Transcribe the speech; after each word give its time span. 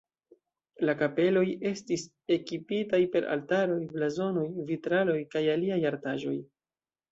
La 0.89 0.95
kapeloj 1.01 1.43
estis 1.71 2.05
ekipitaj 2.37 3.01
per 3.17 3.29
altaroj, 3.35 3.77
blazonoj, 3.93 4.49
vitraloj 4.73 5.21
kaj 5.37 5.47
aliaj 5.59 5.81
artaĵoj. 5.95 6.37